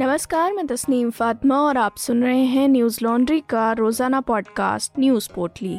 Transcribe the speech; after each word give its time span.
नमस्कार, 0.00 0.52
मैं 0.52 0.66
तस्नीम 0.66 1.10
फातिमा 1.10 1.60
और 1.60 1.76
आप 1.76 1.96
सुन 1.96 2.22
रहे 2.22 2.44
हैं 2.44 2.68
न्यूज़ 2.68 2.98
लॉन्ड्री 3.02 3.40
का 3.40 3.72
रोज़ाना 3.72 4.20
पॉडकास्ट, 4.20 4.92
न्यूज़ 4.98 5.28
पोर्टली। 5.34 5.78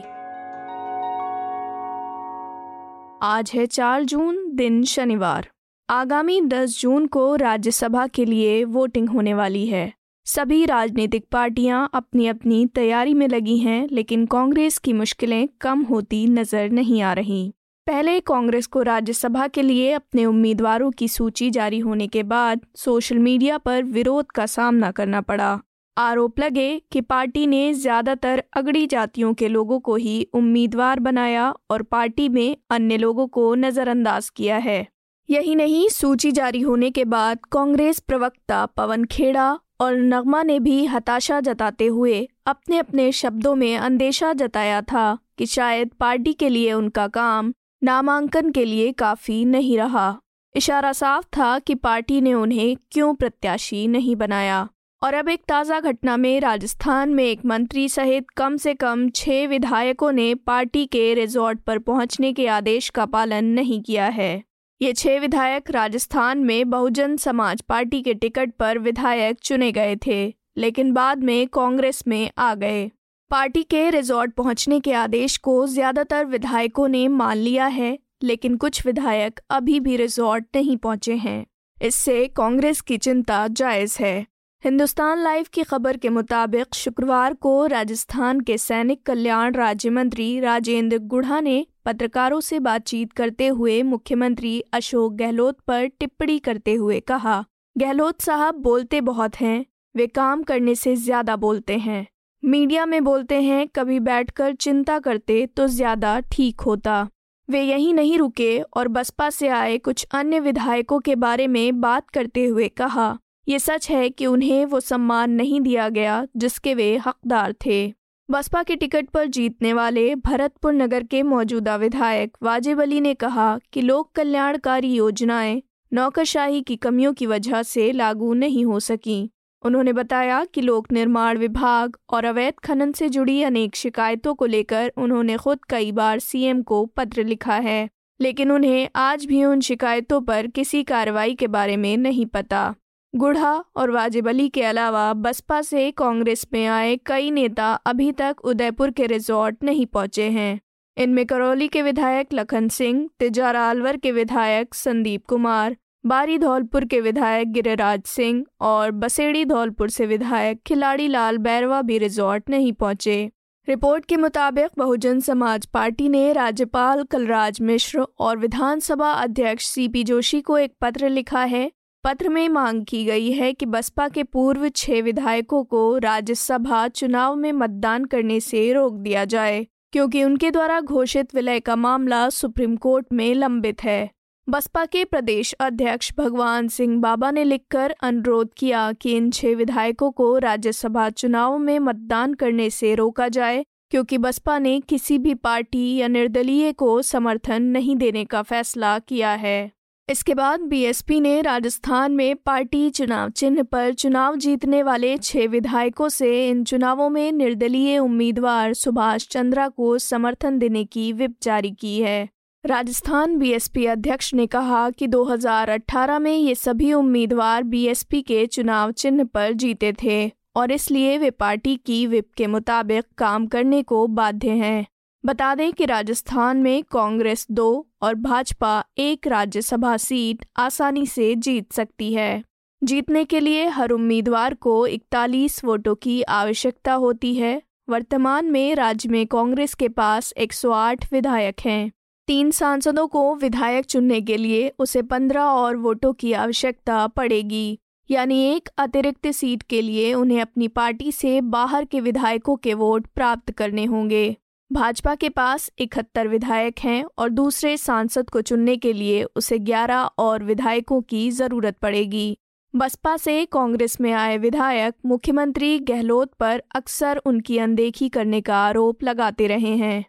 आज 3.22 3.52
है 3.54 3.66
चार 3.66 4.04
जून, 4.04 4.56
दिन 4.56 4.84
शनिवार। 4.84 5.48
आगामी 5.90 6.42
10 6.42 6.82
जून 6.82 7.08
को 7.08 7.36
राज्यसभा 7.36 8.08
के 8.08 8.26
लिए 8.26 8.64
वोटिंग 8.64 9.10
होने 9.10 9.34
वाली 9.34 9.66
है। 9.68 9.94
सभी 10.26 10.66
राजनीतिक 10.66 11.26
पार्टियाँ 11.32 11.90
अपनी 11.94 12.28
अपनी 12.28 12.66
तैयारी 12.66 13.14
में 13.14 13.28
लगी 13.28 13.58
हैं, 13.58 13.88
लेकिन 13.92 14.26
कांग्रेस 14.26 14.78
की 14.78 14.94
मुश्किलें 14.94 15.48
कम 15.62 15.82
होती 15.82 16.28
नज़र 16.28 16.70
नहीं 16.70 17.02
आ 17.02 17.14
रही। 17.14 17.54
पहले 17.90 18.20
कांग्रेस 18.20 18.68
को 18.68 18.82
राज्यसभा 18.82 19.48
के 19.48 19.62
लिए 19.62 19.92
अपने 19.92 20.26
उम्मीदवारों 20.26 20.90
की 20.92 21.08
सूची 21.08 21.50
जारी 21.52 21.80
होने 21.80 22.08
के 22.08 22.22
बाद 22.24 22.60
सोशल 22.76 23.18
मीडिया 23.18 23.58
पर 23.58 23.84
विरोध 23.84 24.32
का 24.32 24.46
सामना 24.46 24.92
करना 24.92 25.22
पड़ा। 25.22 25.60
आरोप 25.98 26.40
लगे 26.40 26.68
कि 26.92 27.02
पार्टी 27.02 27.48
ने 27.48 27.74
ज़्यादातर 27.74 28.44
अगड़ी 28.58 28.86
जातियों 28.88 29.34
के 29.34 29.48
लोगों 29.48 29.80
को 29.80 29.96
ही 29.96 30.28
उम्मीदवार 30.34 31.00
बनाया 31.00 31.54
और 31.72 31.84
पार्टी 31.84 32.30
में 32.30 32.56
अन्य 32.70 32.98
लोगों 32.98 33.28
को 33.28 33.54
नजरअंदाज 33.56 34.30
किया 34.30 34.58
है। 34.58 34.88
यही 35.30 35.56
नहीं, 35.56 35.88
सूची 35.90 36.32
जारी 36.32 36.62
होने 36.62 36.92
के 36.92 37.06
बाद 37.06 37.40
कांग्रेस 37.52 38.00
प्रवक्ता 38.00 38.66
पवन 38.66 39.06
खेड़ा 39.06 39.52
और 39.82 39.96
नगमा 39.96 40.44
ने 40.44 40.60
भी 40.60 40.86
हताशा 40.86 41.40
जताते 41.40 41.86
हुए 41.88 42.28
अपने 42.48 42.78
अपने 42.78 43.12
शब्दों 43.12 43.56
में 43.56 43.78
अंदेशा 43.78 44.34
जताया 44.34 44.82
था 44.82 45.18
कि 45.38 45.46
शायद 45.46 45.90
पार्टी 46.00 46.34
के 46.34 46.50
लिए 46.50 46.74
उनका 46.74 47.08
काम 47.08 47.54
नामांकन 47.82 48.52
के 48.52 48.66
लिए 48.66 48.92
काफ़ी 48.92 49.46
नहीं 49.46 49.78
रहा। 49.78 50.18
इशारा 50.56 50.92
साफ़ 50.94 51.26
था 51.38 51.60
कि 51.60 51.76
पार्टी 51.76 52.22
ने 52.22 52.34
उन्हें 52.34 52.78
क्यों 52.92 53.14
प्रत्याशी 53.14 53.88
नहीं 53.88 54.16
बनाया। 54.16 54.68
और 55.02 55.14
अब 55.14 55.30
एक 55.30 55.44
ताज़ा 55.48 55.80
घटना 55.80 56.18
में 56.18 56.40
राजस्थान 56.40 57.10
में 57.10 57.24
एक 57.24 57.46
मंत्री 57.46 57.88
सहित 57.90 58.30
कम 58.30 58.58
से 58.58 58.74
कम 58.74 59.10
छह 59.10 59.48
विधायकों 59.48 60.12
ने 60.12 60.36
पार्टी 60.36 60.86
के 60.86 61.14
रिजॉर्ट 61.14 61.60
पर 61.60 61.80
पहुँचने 61.80 62.34
के 62.34 62.48
आदेश 62.48 62.90
का 62.90 63.06
पालन 63.06 63.46
नहीं 63.46 63.82
किया 63.82 64.06
है। 64.06 64.44
ये 64.82 64.94
छह 64.94 65.20
विधायक 65.20 65.72
राजस्थान 65.72 66.38
में 66.38 66.70
बहुजन 66.70 67.18
समाज 67.18 67.62
पार्टी 67.62 68.02
के 68.02 68.14
टिकट 68.14 68.54
पर 68.54 68.78
विधायक 68.78 69.40
चुने 69.44 69.72
गए 69.72 69.96
थे, 70.08 70.34
लेकिन 70.58 70.92
बाद 70.92 71.24
में 71.24 71.48
कांग्रेस 71.48 72.04
में 72.08 72.30
आ 72.38 72.54
गए। 72.56 72.92
पार्टी 73.32 73.62
के 73.64 73.90
रिजॉर्ट 73.90 74.32
पहुँचने 74.34 74.80
के 74.80 74.94
आदेश 74.94 75.36
को 75.38 75.66
ज़्यादातर 75.68 76.26
विधायकों 76.26 76.88
ने 76.88 77.08
मान 77.08 77.38
लिया 77.38 77.66
है, 77.68 77.98
लेकिन 78.24 78.56
कुछ 78.58 78.86
विधायक 78.86 79.40
अभी 79.50 79.80
भी 79.80 79.98
रिजॉर्ट 79.98 80.46
नहीं 80.56 80.78
पहुँचे 80.78 81.16
हैं। 81.16 81.46
इससे 81.78 82.26
कांग्रेस 82.28 82.82
की 82.82 82.98
चिंता 82.98 83.48
जायज़ 83.50 83.98
है। 84.00 84.26
हिंदुस्तान 84.64 85.24
लाइव 85.24 85.46
की 85.54 85.64
खबर 85.64 85.98
के 85.98 86.10
मुताबिक 86.10 86.76
शुक्रवार 86.76 87.34
को 87.34 87.66
राजस्थान 87.68 88.40
के 88.40 88.58
सैनिक 88.58 89.06
कल्याण 89.06 89.54
राज्य 89.56 89.90
मंत्री 89.90 90.40
राजेंद्र 90.40 90.98
गुढ़ा 91.08 91.40
ने 91.40 91.66
पत्रकारों 91.86 92.40
से 92.42 92.60
बातचीत 92.62 93.14
करते 93.14 93.48
हुए 93.48 93.82
मुख्यमंत्री 93.86 94.60
अशोक 94.74 95.14
गहलोत 95.14 95.60
पर 95.60 95.88
टिप्पणी 95.90 96.40
करते 96.40 96.74
हुए 96.74 97.00
कहा, 97.00 97.44
गहलोत 97.76 98.22
साहब 98.22 98.62
बोलते 98.62 99.02
बहुत 99.04 99.42
हैं, 99.42 99.66
वे 99.96 100.08
काम 100.08 100.44
करने 100.44 100.76
से 100.76 100.96
ज़्यादा 100.98 101.36
बोलते 101.38 101.78
हैं। 101.80 102.08
मीडिया 102.44 102.86
में 102.86 103.04
बोलते 103.04 103.42
हैं, 103.42 103.68
कभी 103.68 104.00
बैठकर 104.00 104.54
चिंता 104.56 104.98
करते 105.00 105.46
तो 105.48 105.66
ज़्यादा 105.68 106.20
ठीक 106.32 106.62
होता। 106.62 107.08
वे 107.50 107.62
यहीं 107.62 107.94
नहीं 107.94 108.18
रुके 108.18 108.60
और 108.62 108.88
बसपा 108.88 109.30
से 109.30 109.48
आए 109.48 109.78
कुछ 109.78 110.06
अन्य 110.12 110.40
विधायकों 110.40 111.00
के 111.00 111.16
बारे 111.16 111.48
में 111.48 111.80
बात 111.82 112.10
करते 112.10 112.46
हुए 112.46 112.68
कहा, 112.70 113.18
ये 113.48 113.60
सच 113.60 113.90
है 113.90 114.10
कि 114.10 114.26
उन्हें 114.26 114.66
वो 114.66 114.80
सम्मान 114.80 115.32
नहीं 115.32 115.62
दिया 115.62 115.88
गया 115.90 116.26
जिसके 116.36 116.74
वे 116.74 116.96
हकदार 116.98 117.54
थे। 117.66 117.94
बसपा 118.30 118.62
के 118.64 118.76
टिकट 118.76 119.10
पर 119.10 119.26
जीतने 119.28 119.74
वाले 119.74 120.14
भरतपुर 120.18 120.74
नगर 120.74 121.04
के 121.04 121.24
मौजूदा 121.24 121.76
विधायक 121.76 122.38
वाजिब 122.44 122.82
अली 122.82 123.02
ने 123.02 123.14
कहा 123.16 123.58
कि 123.74 123.82
लोक 123.82 124.12
कल्याणकारी 124.16 124.94
योजनाएँ 124.94 125.62
नौकरशाही 125.92 126.62
की 126.62 126.76
कमियों 126.78 127.14
की 127.14 127.26
वजह 127.26 127.64
से 127.64 127.92
लागू 127.92 128.34
नहीं 128.36 128.66
हो 128.66 128.80
सकी। 128.82 129.30
उन्होंने 129.64 129.94
बताया 129.94 130.44
कि 130.46 130.62
लोक 130.62 130.92
निर्माण 130.92 131.38
विभाग 131.38 131.98
और 132.10 132.26
अवैध 132.26 132.54
खनन 132.64 132.92
से 132.92 133.10
जुड़ी 133.10 133.42
अनेक 133.44 133.76
शिकायतों 133.76 134.34
को 134.36 134.46
लेकर 134.46 134.92
उन्होंने 134.98 135.38
खुद 135.38 135.60
कई 135.70 135.92
बार 135.92 136.20
सीएम 136.20 136.62
को 136.62 136.86
पत्र 136.86 137.24
लिखा 137.24 137.56
है, 137.56 137.90
लेकिन 138.20 138.52
उन्हें 138.52 138.90
आज 138.96 139.26
भी 139.26 139.44
उन 139.46 139.60
शिकायतों 139.62 140.22
पर 140.22 140.48
किसी 140.48 140.84
कार्रवाई 140.84 141.36
के 141.36 141.48
बारे 141.48 141.78
में 141.78 141.96
नहीं 141.98 142.26
पता। 142.26 142.74
गुढ़ा 143.14 143.54
और 143.76 143.92
वाजिब 143.92 144.28
अली 144.30 144.48
के 144.50 144.64
अलावा 144.64 145.14
बसपा 145.14 145.62
से 145.62 145.90
कांग्रेस 145.92 146.46
में 146.54 146.66
आए 146.68 146.96
कई 147.06 147.32
नेता 147.32 147.74
अभी 147.86 148.12
तक 148.12 148.42
उदयपुर 148.44 148.92
के 148.92 149.06
रिजॉर्ट 149.08 149.64
नहीं 149.64 149.86
पहुँचे 149.86 150.30
हैं। 150.30 150.60
इनमें 150.98 151.26
करौली 151.26 151.68
के 151.68 151.82
विधायक 151.82 152.34
लखन 152.34 152.68
सिंह, 152.68 153.10
तिजारा 153.20 153.70
अलवर 153.70 153.98
के 153.98 154.12
विधायक 154.12 154.74
संदीप 154.74 155.26
कुमार 155.26 155.76
बारी 156.06 156.38
धौलपुर 156.38 156.86
के 156.86 157.00
विधायक 157.02 157.52
गिरिराज 157.52 158.02
सिंह 158.04 158.44
और 158.62 158.92
बसेड़ी 158.92 159.44
धौलपुर 159.46 159.90
से 159.90 160.06
विधायक 160.06 160.62
खिलाड़ी 160.68 161.08
लाल 161.08 161.38
बैरवा 161.38 161.82
भी 161.82 161.98
रिजॉर्ट 161.98 162.50
नहीं 162.50 162.72
पहुँचे। 162.74 163.32
रिपोर्ट 163.68 164.06
के 164.06 164.18
मुताबिक 164.18 164.70
बहुजन 164.78 165.20
समाज 165.20 165.66
पार्टी 165.66 166.08
ने 166.10 166.32
राज्यपाल 166.34 167.04
कलराज 167.04 167.62
मिश्र 167.62 168.06
और 168.20 168.38
विधानसभा 168.38 169.12
अध्यक्ष 169.14 169.66
सीपी 169.66 170.04
जोशी 170.04 170.42
को 170.42 170.58
एक 170.58 170.74
पत्र 170.82 171.10
लिखा 171.10 171.44
है। 171.44 171.72
पत्र 172.04 172.30
में 172.30 172.48
मांग 172.50 172.84
की 172.86 173.04
गई 173.06 173.32
है 173.32 173.54
कि 173.54 173.66
बसपा 173.66 174.08
के 174.08 174.24
पूर्व 174.24 174.68
छह 174.70 175.02
विधायकों 175.02 175.64
को 175.64 175.98
राज्यसभा 175.98 176.88
चुनाव 176.88 177.36
में 177.36 177.52
मतदान 177.52 178.06
करने 178.06 178.40
से 178.40 178.72
रोक 178.74 178.94
दिया 178.94 179.26
जाए, 179.26 179.66
क्योंकि 179.94 180.24
उनके 180.24 180.52
द्वारा 180.52 180.80
घोषित 180.82 181.36
विलय 181.36 181.60
का 181.60 181.76
मामला 181.76 182.30
सुप्रीम 182.30 182.76
कोर्ट 182.78 183.14
में 183.14 183.34
लंबित 183.36 183.84
है। 183.84 184.10
बसपा 184.50 184.86
के 184.86 185.04
प्रदेश 185.06 185.54
अध्यक्ष 185.54 186.12
भगवान 186.18 186.68
सिंह 186.68 186.96
बाबा 187.02 187.30
ने 187.32 187.44
लिखकर 187.44 187.92
अनुरोध 188.02 188.50
किया 188.58 188.92
कि 188.92 189.12
इन 189.18 189.30
छह 189.32 189.54
विधायकों 189.56 190.12
को 190.12 190.38
राज्यसभा 190.38 191.10
चुनाव 191.10 191.58
में 191.58 191.80
मतदान 191.80 192.34
करने 192.34 192.70
से 192.70 192.94
रोका 192.96 193.28
जाए, 193.28 193.64
क्योंकि 193.92 194.18
बसपा 194.18 194.58
ने 194.60 194.80
किसी 194.80 195.18
भी 195.18 195.34
पार्टी 195.34 195.96
या 195.96 196.08
निर्दलीय 196.08 196.72
को 196.72 197.02
समर्थन 197.02 197.64
नहीं 197.64 197.96
देने 197.96 198.26
का 198.26 198.42
फैसला 198.42 198.98
किया 199.00 199.32
है। 199.34 199.72
इसके 200.10 200.34
बाद 200.34 200.60
बीएसपी 200.60 201.20
ने 201.20 201.42
राजस्थान 201.42 202.12
में 202.12 202.36
पार्टी 202.36 202.90
चुनाव 202.90 203.30
चिन्ह 203.30 203.64
पर 203.64 203.94
चुनाव 203.94 204.36
जीतने 204.36 204.84
वाले 204.84 205.18
छह 205.18 205.48
विधायकों 205.48 206.10
से 206.10 206.50
इन 206.50 206.64
चुनावों 206.64 207.10
में 207.10 207.32
निर्दलीय 207.32 208.00
उम्मीदवार 208.00 208.74
सुभाष 208.74 209.28
चंद्रा 209.28 209.68
को 209.68 209.98
समर्थन 209.98 210.60
देने 210.60 210.86
की 210.86 211.12
विप 211.14 211.36
जारी 211.44 211.72
की 211.72 212.00
है। 212.02 212.39
राजस्थान 212.66 213.38
बीएसपी 213.38 213.86
अध्यक्ष 213.86 214.34
ने 214.34 214.48
कहा 214.48 214.90
कि 214.90 215.08
2018 215.08 216.20
में 216.20 216.38
ये 216.38 216.56
सभी 216.56 216.94
उम्मीदवार 216.94 217.64
बीएसपी 217.64 218.22
के 218.22 218.46
चुनाव 218.46 218.92
चिन्ह 218.92 219.24
पर 219.24 219.54
जीते 219.54 219.94
थे 220.04 220.32
और 220.56 220.72
इसलिए 220.72 221.18
वे 221.18 221.30
पार्टी 221.30 221.76
की 221.76 222.08
विप 222.08 222.28
के 222.38 222.48
मुताबिक 222.48 223.06
काम 223.18 223.48
करने 223.48 223.84
को 223.84 224.08
बाध्य 224.08 224.50
हैं। 224.50 224.86
बता 225.26 225.56
दें 225.56 225.74
कि 225.74 225.86
राजस्थान 225.86 226.58
में 226.58 226.84
कांग्रेस 226.84 227.48
दो 227.52 227.88
और 228.02 228.16
भाजपा 228.16 228.84
एक 228.98 229.28
राज्यसभा 229.28 229.98
सीट 229.98 230.46
आसानी 230.58 231.06
से 231.08 231.36
जीत 231.36 231.74
सकती 231.74 232.14
है। 232.14 232.44
जीतने 232.84 233.26
के 233.26 233.40
लिए 233.40 233.68
हर 233.68 233.90
उम्मीदवार 233.90 234.54
को 234.54 234.88
41 234.88 235.64
वोटों 235.64 235.96
की 235.96 236.22
आवश्यकता 236.22 236.94
होती 236.94 237.36
है। 237.36 237.62
वर्तमान 237.90 238.46
में 238.46 238.76
राज्य 238.76 239.10
में 239.10 239.28
कांग्रेस 239.28 239.74
के 239.74 239.88
पास 239.88 240.34
108 240.38 241.14
विधायक 241.14 241.56
हैं। 241.66 241.92
तीन 242.30 242.52
सांसदों 242.52 243.08
को 243.08 243.36
विधायक 243.36 243.86
चुनने 243.86 244.22
के 244.22 244.38
लिए 244.38 244.72
उसे 244.80 245.02
पंद्रह 245.02 245.42
और 245.42 245.78
वोटों 245.78 246.14
की 246.14 246.34
आवश्यकता 246.34 247.08
पड़ेगी। 247.08 247.80
यानी 248.10 248.42
एक 248.46 248.70
अतिरिक्त 248.78 249.28
सीट 249.28 249.64
के 249.64 249.82
लिए 249.82 250.14
उन्हें 250.14 250.42
अपनी 250.42 250.68
पार्टी 250.68 251.12
से 251.12 251.42
बाहर 251.42 251.86
के 251.86 252.00
विधायकों 252.00 252.56
के 252.56 252.74
वोट 252.74 253.08
प्राप्त 253.08 253.52
करने 253.52 253.86
होंगे। 253.86 254.38
भाजपा 254.72 255.16
के 255.16 255.30
पास 255.30 255.70
इकहत्तर 255.80 256.28
विधायक 256.28 256.80
हैं 256.80 257.04
और 257.18 257.30
दूसरे 257.30 257.78
सांसद 257.78 258.30
को 258.30 258.42
चुनने 258.42 258.78
के 258.78 258.94
लिए 258.94 259.24
उसे 259.24 259.60
ग्यारह 259.60 260.10
और 260.18 260.44
विधायकों 260.44 261.02
की 261.02 261.32
ज़रूरत 261.32 261.78
पड़ेगी। 261.78 262.38
बसपा 262.76 263.18
से 263.18 263.46
कांग्रेस 263.46 264.02
में 264.02 264.12
आए 264.12 264.38
विधायक 264.38 264.96
मुख्यमंत्री 265.06 265.80
गहलोत 265.80 266.34
पर 266.34 266.64
अक्सर 266.76 267.18
उनकी 267.18 267.58
अनदेखी 267.58 268.10
करने 268.10 268.42
का 268.42 268.58
आरोप 268.58 269.04
लगाते 269.04 269.48
रहे 269.48 269.76
हैं। 269.78 270.06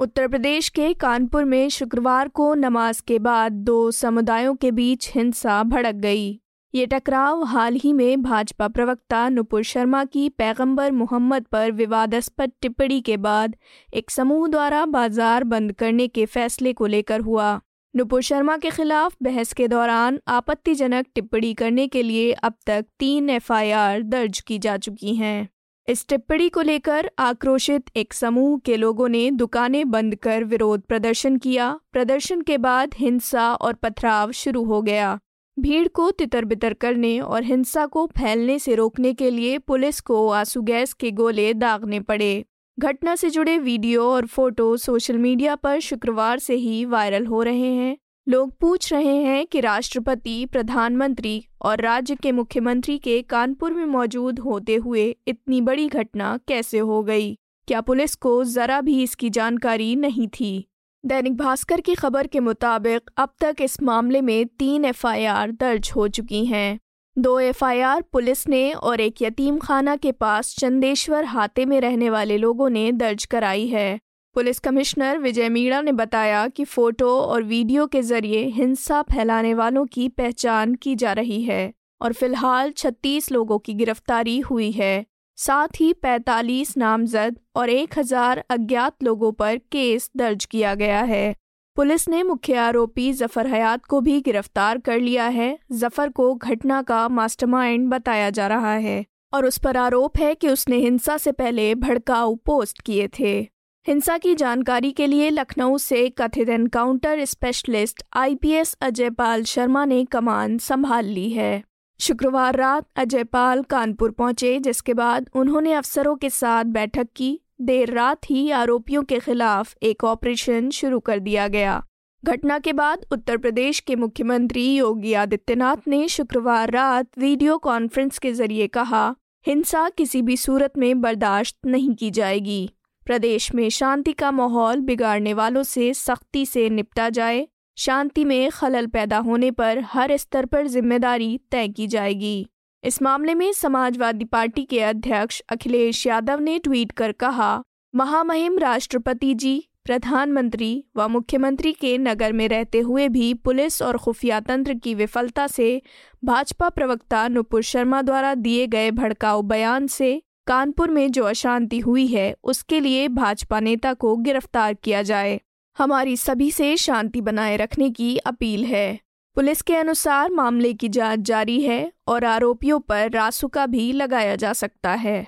उत्तर 0.00 0.26
प्रदेश 0.28 0.68
के 0.68 0.92
कानपुर 0.94 1.44
में 1.44 1.68
शुक्रवार 1.68 2.28
को 2.28 2.52
नमाज़ 2.54 3.00
के 3.06 3.18
बाद 3.18 3.52
दो 3.52 3.90
समुदायों 3.90 4.54
के 4.54 4.70
बीच 4.70 5.10
हिंसा 5.14 5.62
भड़क 5.62 5.94
गई। 5.94 6.28
ये 6.74 6.86
टकराव 6.86 7.42
हाल 7.44 7.74
ही 7.74 7.92
में 7.92 8.22
भाजपा 8.22 8.68
प्रवक्ता 8.68 9.28
नुपुर 9.28 9.62
शर्मा 9.62 10.04
की 10.04 10.28
पैगंबर 10.28 10.92
मोहम्मद 10.92 11.46
पर 11.52 11.72
विवादास्पद 11.72 12.52
टिप्पणी 12.62 13.00
के 13.00 13.16
बाद 13.16 13.56
एक 13.94 14.10
समूह 14.10 14.48
द्वारा 14.48 14.84
बाज़ार 14.86 15.44
बंद 15.44 15.72
करने 15.72 16.08
के 16.08 16.26
फैसले 16.26 16.72
को 16.72 16.86
लेकर 16.86 17.20
हुआ। 17.20 17.60
नुपुर 17.94 18.22
शर्मा 18.22 18.56
के 18.56 18.70
खिलाफ 18.70 19.16
बहस 19.22 19.52
के 19.52 19.68
दौरान 19.68 20.20
आपत्तिजनक 20.28 21.06
टिप्पणी 21.14 21.54
करने 21.54 21.86
के 21.86 22.02
लिए 22.02 22.32
अब 22.32 22.54
तक 22.66 22.84
तीन 22.98 23.30
एफआईआर 23.30 24.02
दर्ज 24.02 24.40
की 24.40 24.58
जा 24.58 24.76
चुकी 24.76 25.14
हैं। 25.14 25.48
इस 25.88 26.06
टिप्पणी 26.08 26.48
को 26.48 26.62
लेकर 26.62 27.10
आक्रोशित 27.18 27.84
एक 27.96 28.12
समूह 28.12 28.58
के 28.58 28.76
लोगों 28.76 29.08
ने 29.08 29.30
दुकानें 29.30 29.90
बंद 29.90 30.14
कर 30.14 30.44
विरोध 30.44 30.80
प्रदर्शन 30.80 31.36
किया। 31.36 31.80
प्रदर्शन 31.92 32.40
के 32.40 32.58
बाद 32.58 32.94
हिंसा 32.94 33.54
और 33.54 33.72
पथराव 33.72 34.32
शुरू 34.32 34.64
हो 34.64 34.82
गया। 34.82 35.18
भीड़ 35.58 35.88
को 35.88 36.10
तितर 36.10 36.44
बितर 36.44 36.74
करने 36.74 37.20
और 37.20 37.42
हिंसा 37.42 37.86
को 37.86 38.06
फैलने 38.06 38.58
से 38.58 38.74
रोकने 38.74 39.14
के 39.14 39.30
लिए 39.30 39.58
पुलिस 39.58 40.00
को 40.00 40.28
आँसू 40.30 40.62
गैस 40.62 40.92
के 40.92 41.10
गोले 41.10 41.54
दागने 41.54 42.00
पड़े। 42.00 42.44
घटना 42.78 43.16
से 43.16 43.30
जुड़े 43.30 43.58
वीडियो 43.58 44.10
और 44.10 44.26
फ़ोटो 44.26 44.76
सोशल 44.76 45.18
मीडिया 45.18 45.54
पर 45.56 45.80
शुक्रवार 45.80 46.38
से 46.38 46.54
ही 46.54 46.84
वायरल 46.84 47.26
हो 47.26 47.42
रहे 47.42 47.72
हैं। 47.74 47.96
लोग 48.28 48.58
पूछ 48.58 48.92
रहे 48.92 49.16
हैं 49.16 49.46
कि 49.46 49.60
राष्ट्रपति, 49.60 50.46
प्रधानमंत्री 50.46 51.46
और 51.62 51.80
राज्य 51.80 52.14
के 52.14 52.32
मुख्यमंत्री 52.32 52.98
के 52.98 53.22
कानपुर 53.22 53.72
में 53.72 53.84
मौजूद 53.84 54.38
होते 54.38 54.74
हुए 54.74 55.16
इतनी 55.28 55.60
बड़ी 55.60 55.88
घटना 55.88 56.38
कैसे 56.48 56.78
हो 56.78 57.02
गई? 57.02 57.38
क्या 57.68 57.80
पुलिस 57.80 58.14
को 58.14 58.44
जरा 58.44 58.80
भी 58.80 59.02
इसकी 59.02 59.30
जानकारी 59.30 59.96
नहीं 59.96 60.28
थी? 60.28 60.68
दैनिक 61.06 61.36
भास्कर 61.36 61.80
की 61.80 61.94
खबर 61.94 62.26
के 62.26 62.40
मुताबिक, 62.40 63.10
अब 63.16 63.34
तक 63.40 63.56
इस 63.60 63.82
मामले 63.82 64.20
में 64.20 64.46
तीन 64.46 64.84
एफआईआर 64.84 65.50
दर्ज 65.50 65.92
हो 65.96 66.08
चुकी 66.08 66.46
हैं। 66.46 66.80
दो 67.18 67.40
एफआईआर 67.40 68.02
पुलिस 68.02 68.48
ने 68.48 68.72
और 68.72 69.00
एक 69.00 69.22
यतीम 69.22 69.58
खाना 69.58 69.96
के 69.96 70.12
पास 70.12 70.56
चंदेश्वर 70.58 71.24
हाते 71.24 71.64
में 71.64 71.80
रहने 71.80 72.10
वाले 72.10 72.38
लोगों 72.38 72.70
ने 72.70 72.92
दर्ज 72.92 73.24
कराई 73.24 73.66
है। 73.66 74.00
पुलिस 74.38 74.58
कमिश्नर 74.58 75.18
विजय 75.18 75.48
मीणा 75.48 75.80
ने 75.80 75.92
बताया 75.92 76.46
कि 76.48 76.64
फ़ोटो 76.64 77.08
और 77.20 77.42
वीडियो 77.42 77.86
के 77.86 78.02
ज़रिए 78.02 78.42
हिंसा 78.46 79.00
फैलाने 79.02 79.54
वालों 79.54 79.84
की 79.86 80.08
पहचान 80.08 80.74
की 80.74 80.94
जा 80.94 81.12
रही 81.12 81.40
है 81.42 81.72
और 82.00 82.12
फ़िलहाल 82.12 82.70
36 82.72 83.30
लोगों 83.32 83.58
की 83.58 83.74
गिरफ्तारी 83.74 84.38
हुई 84.40 84.70
है। 84.70 85.06
साथ 85.38 85.80
ही 85.80 85.92
45 85.94 86.76
नामजद 86.76 87.38
और 87.56 87.70
1000 87.70 88.42
अज्ञात 88.50 89.02
लोगों 89.02 89.32
पर 89.32 89.58
केस 89.72 90.10
दर्ज 90.16 90.44
किया 90.44 90.74
गया 90.74 91.02
है। 91.02 91.34
पुलिस 91.76 92.08
ने 92.08 92.22
मुख्य 92.22 92.54
आरोपी 92.58 93.12
ज़फ़र 93.14 93.46
हयात 93.46 93.84
को 93.84 94.00
भी 94.00 94.20
गिरफ़्तार 94.20 94.78
कर 94.78 95.00
लिया 95.00 95.26
है। 95.32 95.58
ज़फ़र 95.72 96.08
को 96.10 96.34
घटना 96.34 96.82
का 96.84 97.08
मास्टरमाइंड 97.10 97.90
बताया 97.90 98.30
जा 98.30 98.48
रहा 98.48 98.74
है 98.78 99.04
और 99.34 99.46
उस 99.46 99.58
पर 99.58 99.76
आरोप 99.76 100.18
है 100.18 100.34
कि 100.34 100.48
उसने 100.48 100.76
हिंसा 100.76 101.16
से 101.16 101.32
पहले 101.34 101.74
भड़काऊ 101.74 102.34
पोस्ट 102.36 102.80
किए 102.80 103.08
थे। 103.20 103.57
हिंसा 103.88 104.18
की 104.18 104.34
जानकारी 104.34 104.90
के 104.92 105.06
लिए 105.06 105.28
लखनऊ 105.30 105.78
से 105.78 106.08
कथित 106.10 106.48
encounter 106.48 107.24
specialist 107.24 108.02
IPS 108.16 108.76
Ajay 108.80 109.10
Pal 109.10 109.44
Sharma 109.44 109.84
ने 109.84 110.04
कमान 110.04 110.58
संभाल 110.58 111.04
ली 111.04 111.30
है। 111.30 111.62
शुक्रवार 112.00 112.56
रात 112.56 112.86
अजयपाल 112.96 113.62
कानपुर 113.62 114.10
पहुँचे, 114.10 114.58
जिसके 114.60 114.94
बाद 114.94 115.30
उन्होंने 115.34 115.72
अफसरों 115.72 116.16
के 116.16 116.30
साथ 116.30 116.64
बैठक 116.64 117.08
की। 117.16 117.40
देर 117.60 117.92
रात 117.92 118.30
ही 118.30 118.50
आरोपियों 118.50 119.02
के 119.02 119.18
खिलाफ 119.18 119.74
एक 119.82 120.04
ऑपरेशन 120.04 120.70
शुरू 120.70 121.00
कर 121.00 121.18
दिया 121.18 121.48
गया। 121.48 121.82
घटना 122.24 122.58
के 122.58 122.72
बाद 122.72 123.06
उत्तर 123.12 123.36
प्रदेश 123.36 123.80
के 123.80 123.96
मुख्यमंत्री 123.96 124.74
योगी 124.74 125.14
आदित्यनाथ 125.14 125.88
ने 125.88 126.08
शुक्रवार 126.08 126.70
रात 126.70 127.08
वीडियो 127.18 127.58
कॉन्फ्रेंस 127.58 128.18
के 128.18 128.32
ज़रिए 128.32 128.66
कहा, 128.66 129.14
हिंसा 129.46 129.88
किसी 129.88 130.22
भी 130.22 130.36
सूरत 130.36 130.78
में 130.78 131.00
बर्दाश्त 131.00 131.56
नहीं 131.66 131.94
की 131.94 132.10
जाएगी। 132.10 132.70
प्रदेश 133.08 133.54
में 133.54 133.68
शांति 133.70 134.12
का 134.12 134.30
माहौल 134.30 134.80
बिगाड़ने 134.80 135.32
वालों 135.34 135.62
से 135.62 135.92
सख्ती 135.94 136.44
से 136.46 136.68
निपटा 136.70 137.08
जाए, 137.10 137.46
शांति 137.76 138.24
में 138.24 138.50
खलल 138.50 138.86
पैदा 138.86 139.18
होने 139.18 139.50
पर 139.50 139.78
हर 139.84 140.16
स्तर 140.16 140.46
पर 140.46 140.66
ज़िम्मेदारी 140.66 141.38
तय 141.50 141.68
की 141.68 141.86
जाएगी। 141.86 142.48
इस 142.84 143.00
मामले 143.02 143.34
में 143.34 143.52
समाजवादी 143.52 144.24
पार्टी 144.24 144.64
के 144.64 144.80
अध्यक्ष 144.80 145.40
अखिलेश 145.48 146.06
यादव 146.06 146.40
ने 146.40 146.58
ट्वीट 146.58 146.92
कर 146.92 147.12
कहा, 147.12 147.62
महामहिम 147.94 148.58
राष्ट्रपति 148.58 149.34
जी, 149.34 149.64
प्रधानमंत्री 149.84 150.84
व 150.96 151.08
मुख्यमंत्री 151.08 151.72
के 151.72 151.96
नगर 151.98 152.32
में 152.32 152.48
रहते 152.48 152.80
हुए 152.80 153.08
भी 153.08 153.34
पुलिस 153.34 153.82
और 153.82 153.96
खुफिया 153.96 154.40
तंत्र 154.40 154.74
की 154.74 154.94
विफलता 154.94 155.46
से 155.46 155.80
भाजपा 156.24 156.68
प्रवक्ता 156.68 157.26
नुपुर 157.28 157.62
शर्मा 157.62 158.02
द्वारा 158.02 158.34
दिए 158.34 158.66
गए 158.66 158.90
भड़काऊ 158.90 159.42
बयान 159.42 159.86
से 159.86 160.20
कानपुर 160.48 160.90
में 160.90 161.12
जो 161.12 161.24
अशांति 161.24 161.78
हुई 161.78 162.06
है, 162.06 162.36
उसके 162.44 162.80
लिए 162.80 163.08
भाजपा 163.08 163.60
नेता 163.60 163.92
को 163.92 164.16
गिरफ़्तार 164.16 164.74
किया 164.74 165.02
जाए। 165.02 165.40
हमारी 165.78 166.16
सभी 166.16 166.50
से 166.50 166.76
शांति 166.76 167.20
बनाए 167.20 167.56
रखने 167.56 167.90
की 167.90 168.16
अपील 168.16 168.64
है। 168.64 169.00
पुलिस 169.34 169.62
के 169.62 169.76
अनुसार 169.76 170.30
मामले 170.30 170.72
की 170.74 170.88
जाँच 170.88 171.18
जारी 171.18 171.60
है 171.60 171.92
और 172.08 172.24
आरोपियों 172.24 172.80
पर 172.80 173.10
रासुका 173.10 173.66
भी 173.66 173.92
लगाया 173.92 174.36
जा 174.36 174.52
सकता 174.52 174.90
है। 174.94 175.26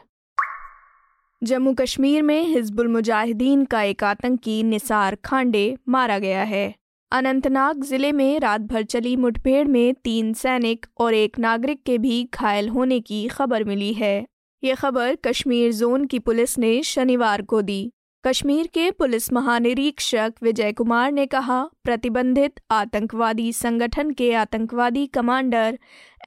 जम्मू 1.42 1.74
कश्मीर 1.74 2.22
में 2.22 2.42
हिजबुल 2.42 2.88
मुजाहिदीन 2.88 3.64
का 3.64 3.82
एक 3.82 4.04
आतंकी 4.04 4.62
निसार 4.62 5.14
खांडे 5.14 5.76
मारा 5.88 6.18
गया 6.18 6.42
है। 6.42 6.74
अनंतनाग 7.12 7.84
ज़िले 7.84 8.12
में 8.12 8.40
रात 8.40 8.60
भर 8.60 8.82
चली 8.82 9.16
मुठभेड़ 9.16 9.68
में 9.68 9.94
तीन 9.94 10.32
सैनिक 10.32 10.86
और 10.98 11.14
एक 11.14 11.38
नागरिक 11.38 11.82
के 11.82 11.98
भी 11.98 12.28
घायल 12.34 12.68
होने 12.68 13.00
की 13.00 13.28
खबर 13.28 13.64
मिली 13.64 13.92
है। 13.92 14.26
ये 14.62 14.74
खबर 14.74 15.16
कश्मीर 15.24 15.72
जोन 15.72 16.04
की 16.04 16.18
पुलिस 16.18 16.58
ने 16.58 16.82
शनिवार 16.82 17.42
को 17.42 17.62
दी। 17.62 17.92
कश्मीर 18.26 18.66
के 18.66 18.90
पुलिस 18.90 19.32
महानिरीक्षक 19.32 20.32
विजय 20.42 20.72
कुमार 20.72 21.12
ने 21.12 21.26
कहा, 21.26 21.68
प्रतिबंधित 21.84 22.60
आतंकवादी 22.70 23.52
संगठन 23.52 24.10
के 24.10 24.32
आतंकवादी 24.34 25.06
commander 25.06 25.78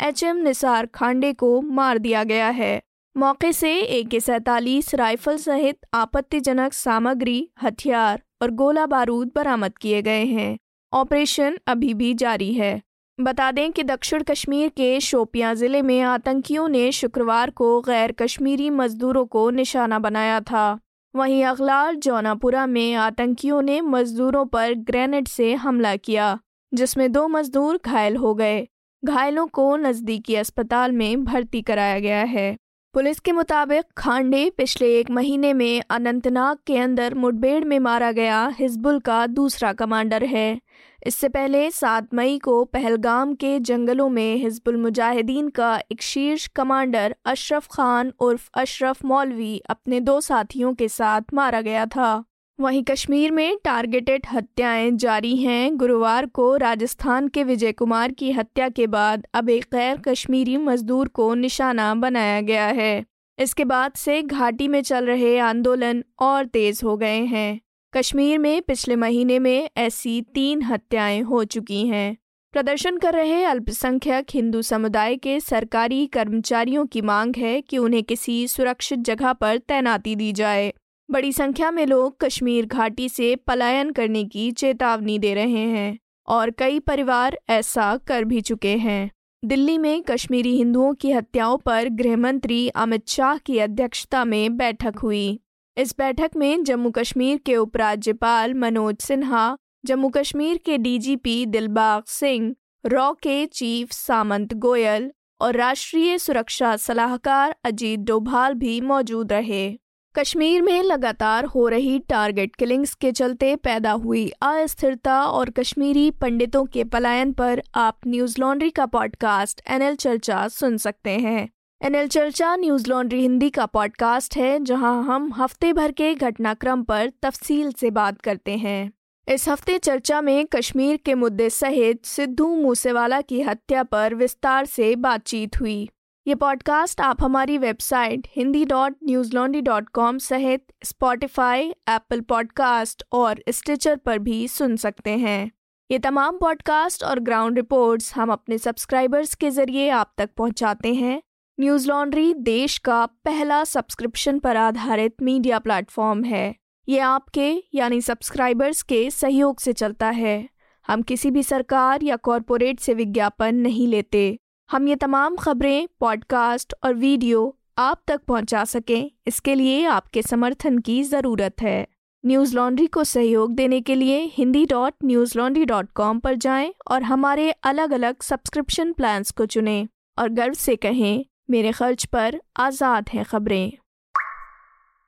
H 0.01 0.23
M 0.23 0.37
Nisar 0.37 0.85
Khande 0.85 1.33
को 1.33 1.61
मार 1.61 1.97
दिया 1.97 2.23
गया 2.23 2.49
है। 2.49 2.81
मौके 3.17 3.51
से 3.53 3.75
ए 3.79 4.03
के 4.03 4.19
सैतालीस 4.19 4.95
राइफल 4.95 5.37
सहित 5.37 5.79
आपत्तिजनक 5.93 6.73
सामग्री, 6.73 7.49
हथियार 7.63 8.23
और 8.41 8.51
गोला 8.51 8.85
बारूद 8.85 9.31
बरामद 9.35 9.77
किए 9.77 10.01
गए 10.01 10.25
हैं। 10.25 10.57
ऑपरेशन 10.93 11.57
अभी 11.67 11.93
भी 11.93 12.13
जारी 12.13 12.53
है। 12.53 12.81
बता 13.19 13.51
दें 13.51 13.71
कि 13.71 13.83
दक्षिण 13.83 14.23
कश्मीर 14.23 14.69
के 14.69 14.99
शोपियाँ 14.99 15.53
ज़िले 15.55 15.81
में 15.81 16.01
आतंकियों 16.01 16.67
ने 16.67 16.91
शुक्रवार 16.91 17.49
को 17.49 17.81
गैर 17.81 18.11
कश्मीरी 18.11 18.69
मजदूरों 18.69 19.25
को 19.25 19.49
निशाना 19.49 19.99
बनाया 19.99 20.39
था। 20.41 20.79
वहीं 21.15 21.43
अगलार 21.45 21.95
जौनापुरा 21.95 22.65
में 22.65 22.93
आतंकियों 22.93 23.61
ने 23.61 23.79
मजदूरों 23.81 24.45
पर 24.45 24.73
ग्रेनेड 24.73 25.27
से 25.27 25.53
हमला 25.53 25.95
किया, 25.95 26.39
जिसमें 26.71 27.11
दो 27.11 27.27
मजदूर 27.27 27.79
घायल 27.85 28.15
हो 28.15 28.33
गए। 28.33 28.67
घायलों 29.03 29.47
को 29.47 29.75
नज़दीकी 29.77 30.35
अस्पताल 30.35 30.91
में 30.91 31.23
भर्ती 31.23 31.61
कराया 31.61 31.99
गया 31.99 32.23
है। 32.23 32.55
पुलिस 32.93 33.19
के 33.19 33.31
मुताबिक 33.31 33.83
खांडे 33.97 34.49
पिछले 34.57 34.87
एक 34.99 35.09
महीने 35.11 35.53
में 35.53 35.81
अनंतनाग 35.89 36.57
के 36.67 36.77
अंदर 36.77 37.13
मुठभेड़ 37.13 37.63
में 37.65 37.79
मारा 37.79 38.11
गया 38.11 38.45
हिजबुल 38.59 38.99
का 38.99 39.25
दूसरा 39.27 39.71
कमांडर 39.73 40.23
है। 40.23 40.59
इससे 41.07 41.29
पहले 41.29 41.71
सात 41.71 42.13
मई 42.13 42.37
को 42.39 42.63
पहलगाम 42.65 43.33
के 43.33 43.59
जंगलों 43.59 44.09
में 44.09 44.35
हिजबुल 44.35 44.77
मुजाहिदीन 44.77 45.49
का 45.49 45.75
एक 45.91 46.01
शीर्ष 46.01 46.47
कमांडर 46.47 47.15
अशरफ 47.25 47.67
खान 47.67 48.13
उर्फ़ 48.19 48.49
अशरफ 48.53 49.05
मौलवी 49.05 49.57
अपने 49.69 49.99
दो 49.99 50.21
साथियों 50.21 50.73
के 50.73 50.87
साथ 50.87 51.33
मारा 51.33 51.61
गया 51.61 51.85
था। 51.85 52.23
वहीं 52.59 52.83
कश्मीर 52.83 53.31
में 53.31 53.57
टारगेटेड 53.63 54.25
हत्याएँ 54.31 54.91
जारी 54.91 55.35
हैं। 55.37 55.77
गुरुवार 55.77 56.25
को 56.25 56.55
राजस्थान 56.57 57.27
के 57.27 57.43
विजय 57.43 57.71
कुमार 57.71 58.11
की 58.11 58.31
हत्या 58.31 58.69
के 58.69 58.87
बाद 58.87 59.25
अब 59.33 59.49
एक 59.49 59.63
गैर 59.73 59.97
कश्मीरी 59.97 60.57
मजदूर 60.57 61.07
को 61.07 61.33
निशाना 61.33 61.95
बनाया 61.95 62.41
गया 62.41 62.65
है। 62.65 63.05
इसके 63.39 63.65
बाद 63.65 63.91
से 63.91 64.21
घाटी 64.21 64.67
में 64.67 64.81
चल 64.81 65.05
रहे 65.05 65.37
आंदोलन 65.39 66.03
और 66.19 66.45
तेज 66.45 66.81
हो 66.83 66.97
गए 66.97 67.19
हैं। 67.25 67.59
कश्मीर 67.93 68.37
में 68.37 68.61
पिछले 68.61 68.95
महीने 68.95 69.39
में 69.39 69.69
ऐसी 69.77 70.21
तीन 70.21 70.61
हत्याएँ 70.61 71.21
हो 71.21 71.43
चुकी 71.43 71.87
हैं। 71.87 72.17
प्रदर्शन 72.53 72.97
कर 72.97 73.13
रहे 73.13 73.43
अल्पसंख्यक 73.43 74.25
हिंदू 74.33 74.61
समुदाय 74.61 75.15
के 75.15 75.39
सरकारी 75.39 76.05
कर्मचारियों 76.07 76.85
की 76.85 77.01
मांग 77.01 77.35
है 77.35 77.61
कि 77.61 77.77
उन्हें 77.77 78.03
किसी 78.03 78.47
सुरक्षित 78.47 78.99
जगह 78.99 79.33
पर 79.33 79.57
तैनाती 79.57 80.15
दी 80.15 80.31
जाए। 80.31 80.73
बड़ी 81.13 81.31
संख्या 81.31 81.71
में 81.71 81.85
लोग 81.85 82.19
कश्मीर 82.19 82.65
घाटी 82.65 83.09
से 83.09 83.35
पलायन 83.35 83.91
करने 83.91 84.23
की 84.25 84.51
चेतावनी 84.51 85.19
दे 85.19 85.33
रहे 85.33 85.65
हैं 85.67 85.99
और 86.27 86.51
कई 86.51 86.79
परिवार 86.79 87.39
ऐसा 87.49 87.97
कर 87.97 88.23
भी 88.23 88.41
चुके 88.41 88.75
हैं। 88.77 89.11
दिल्ली 89.45 89.77
में 89.77 90.03
कश्मीरी 90.03 90.57
हिंदुओं 90.57 90.93
की 90.93 91.11
हत्याओं 91.11 91.57
पर 91.57 91.89
गृहमंत्री 91.89 92.67
अमित 92.67 93.07
शाह 93.09 93.37
की 93.37 93.59
अध्यक्षता 93.59 94.25
में 94.25 94.57
बैठक 94.57 94.97
हुई। 94.97 95.39
इस 95.77 95.95
बैठक 95.97 96.31
में 96.37 96.63
जम्मू 96.63 96.91
कश्मीर 96.91 97.37
के 97.37 97.55
उपराज्यपाल 97.55 98.53
मनोज 98.53 98.97
सिन्हा, 98.97 99.57
जम्मू 99.85 100.09
कश्मीर 100.09 100.57
के 100.57 100.77
डीजीपी 100.77 101.45
दिलबाग 101.45 102.03
सिंह, 102.07 102.55
रॉ 102.85 103.13
के 103.13 103.45
चीफ 103.45 103.91
सामंत 103.91 104.53
गोयल 104.53 105.11
और 105.41 105.55
राष्ट्रीय 105.55 106.17
सुरक्षा 106.17 106.75
सलाहकार 106.77 107.55
अजीत 107.63 107.99
डोभाल 107.99 108.53
भी 108.53 108.81
मौजूद 108.81 109.33
रहे। 109.33 109.82
कश्मीर 110.17 110.61
में 110.61 110.83
लगातार 110.83 111.45
हो 111.45 111.67
रही 111.67 111.99
टारगेट 111.99 112.55
किलिंग्स 112.55 112.93
के 112.93 113.11
चलते 113.11 113.55
पैदा 113.55 113.91
हुई 113.91 114.29
अस्थिरता 114.41 115.23
और 115.25 115.49
कश्मीरी 115.49 116.11
पंडितों 116.11 116.65
के 116.65 116.83
पलायन 116.83 117.31
पर 117.33 117.61
आप 117.75 117.97
न्यूज़ 118.07 118.35
लॉन्ड्री 118.39 118.69
का 118.69 118.85
पॉडकास्ट 118.85 119.61
एनएल 119.67 119.95
चर्चा 119.95 120.47
सुन 120.47 120.77
सकते 120.77 121.09
हैं। 121.09 121.49
एनएल 121.81 122.07
चर्चा 122.07 122.55
न्यूज़ 122.55 122.89
लॉन्ड्री 122.89 123.21
हिंदी 123.21 123.49
का 123.49 123.65
पॉडकास्ट 123.65 124.37
है, 124.37 124.59
जहाँ 124.63 125.03
हम 125.03 125.33
हफ़्ते 125.33 125.73
भर 125.73 125.91
के 125.91 126.13
घटनाक्रम 126.15 126.83
पर 126.83 127.11
तफसील 127.21 127.71
से 127.71 127.91
बात 127.91 128.21
करते 128.21 128.57
हैं। 128.57 128.91
इस 129.27 129.49
हफ़्ते 129.49 129.77
चर्चा 129.77 130.21
में 130.21 130.45
कश्मीर 130.45 130.97
के 130.97 131.15
मुद्दे 131.15 131.49
सहित 131.49 132.05
सिद्धू 132.05 132.55
मूसेवाला 132.55 133.21
की 133.21 133.41
हत्या 133.41 133.83
पर 133.83 134.15
विस्तार 134.15 134.65
से 134.65 134.95
बातचीत 134.95 135.59
हुई। 135.61 135.89
ये 136.27 136.35
पॉडकास्ट 136.35 137.01
आप 137.01 137.23
हमारी 137.23 137.57
website 137.57 138.27
Hindi 138.35 138.65
dot 138.65 138.95
news 139.03 139.35
laundry 139.35 139.61
dot 139.61 139.89
com 139.89 140.17
सहित 140.17 140.65
स्पॉटिफाई 140.83 141.69
एप्पल 141.69 142.21
पॉडकास्ट 142.21 143.03
और 143.11 143.43
स्टिचर 143.49 143.95
पर 143.95 144.19
भी 144.19 144.47
सुन 144.47 144.75
सकते 144.75 145.09
हैं। 145.09 145.51
ये 145.91 145.99
तमाम 145.99 146.37
पॉडकास्ट 146.37 147.03
और 147.03 147.19
ग्राउंड 147.19 147.55
रिपोर्ट्स 147.55 148.15
हम 148.15 148.31
अपने 148.31 148.57
सब्सक्राइबर्स 148.57 149.35
के 149.35 149.49
ज़रिए 149.49 149.89
आप 149.89 150.13
तक 150.17 150.29
पहुंचाते 150.37 150.93
हैं। 150.93 151.21
न्यूज़ 151.59 151.87
लॉन्ड्री 151.87 152.33
देश 152.33 152.77
का 152.77 153.05
पहला 153.05 153.63
सब्सक्रिप्शन 153.63 154.39
पर 154.39 154.57
आधारित 154.57 155.15
मीडिया 155.21 155.59
प्लेटफॉर्म 155.59 156.23
है। 156.23 156.55
ये 156.89 156.99
आपके, 156.99 157.63
यानी 157.73 158.01
सब्सक्राइबर्स 158.01 158.81
के 158.81 159.09
सहयोग 159.09 159.59
से 159.59 159.73
चलता 159.73 160.09
है। 160.09 160.49
हम 160.87 161.01
किसी 161.01 161.31
भी 161.31 161.43
सरकार 161.43 162.03
या 162.03 162.15
कॉरपोरेट 162.15 162.79
से 162.79 162.93
विज्ञापन 162.93 163.55
नहीं 163.55 163.87
लेते। 163.87 164.39
हम 164.73 164.87
ये 164.87 164.95
तमाम 164.95 165.35
खबरें 165.35 165.87
पॉडकास्ट 165.99 166.73
और 166.83 166.93
वीडियो 166.93 167.41
आप 167.77 168.01
तक 168.07 168.21
पहुँचा 168.27 168.63
सकें, 168.65 169.11
इसके 169.27 169.55
लिए 169.55 169.83
आपके 169.85 170.21
समर्थन 170.21 170.77
की 170.77 171.03
ज़रूरत 171.03 171.61
है। 171.61 171.85
न्यूज़ 172.23 172.55
लॉन्ड्री 172.55 172.87
को 172.87 173.03
सहयोग 173.03 173.53
देने 173.55 173.81
के 173.81 173.95
लिए 173.95 174.19
Hindi 174.33 174.65
dot 174.65 174.93
news 175.05 175.37
laundry 175.37 175.65
dot 175.65 175.91
com 175.91 176.19
पर 176.19 176.35
जाएँ 176.37 176.73
और 176.91 177.03
हमारे 177.03 177.49
अलग 177.63 177.91
अलग 177.91 178.21
सब्सक्रिप्शन 178.21 178.93
प्लान्स 178.93 179.31
को 179.31 179.45
चुनें 179.45 179.87
और 180.19 180.29
गर्व 180.29 180.53
से 180.53 180.75
कहें, 180.75 181.25
मेरे 181.49 181.71
खर्च 181.71 182.05
पर 182.05 182.41
आज़ाद 182.57 183.09
हैं 183.09 183.25
खबरें। 183.25 183.71